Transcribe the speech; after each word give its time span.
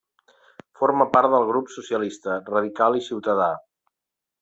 Forma 0.79 1.07
part 1.11 1.29
del 1.35 1.47
grup 1.51 1.71
socialista, 1.75 2.41
radical 2.51 3.03
i 3.03 3.09
ciutadà. 3.13 3.57